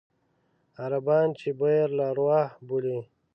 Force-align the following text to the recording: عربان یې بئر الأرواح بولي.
عربان 0.83 1.27
یې 1.39 1.51
بئر 1.59 1.87
الأرواح 1.93 2.49
بولي. 2.67 2.97